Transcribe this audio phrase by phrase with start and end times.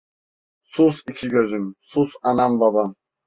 [0.63, 2.95] Sus iki gözüm, sus anam babam!